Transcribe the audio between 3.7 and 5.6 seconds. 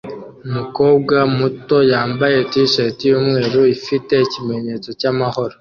ifite ikimenyetso cyamahoro